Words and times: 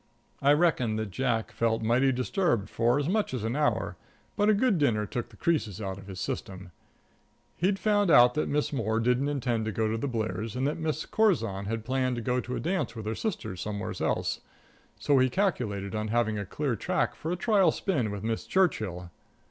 I 0.41 0.53
reckon 0.53 0.95
that 0.95 1.11
Jack 1.11 1.51
felt 1.51 1.83
mighty 1.83 2.11
disturbed 2.11 2.71
for 2.71 2.97
as 2.97 3.07
much 3.07 3.35
as 3.35 3.43
an 3.43 3.55
hour, 3.55 3.97
but 4.35 4.49
a 4.49 4.53
good 4.55 4.79
dinner 4.79 5.05
took 5.05 5.29
the 5.29 5.35
creases 5.37 5.79
out 5.79 5.99
of 5.99 6.07
his 6.07 6.19
system. 6.19 6.71
He'd 7.55 7.77
found 7.77 8.09
that 8.09 8.49
Miss 8.49 8.73
Moore 8.73 8.99
didn't 8.99 9.29
intend 9.29 9.65
to 9.65 9.71
go 9.71 9.87
to 9.87 9.97
the 9.99 10.07
Blairs', 10.07 10.55
and 10.55 10.65
that 10.65 10.79
Miss 10.79 11.05
Curzon 11.05 11.65
had 11.65 11.85
planned 11.85 12.15
to 12.15 12.21
go 12.23 12.39
to 12.39 12.55
a 12.55 12.59
dance 12.59 12.95
with 12.95 13.05
her 13.05 13.13
sister 13.13 13.55
somewheres 13.55 14.01
else, 14.01 14.41
so 14.97 15.19
he 15.19 15.29
calculated 15.29 15.93
on 15.93 16.07
having 16.07 16.39
a 16.39 16.45
clear 16.47 16.75
track 16.75 17.13
for 17.13 17.31
a 17.31 17.35
trial 17.35 17.69
spin 17.69 18.09
with 18.09 18.23
Miss 18.23 18.47
Churchill. 18.47 19.11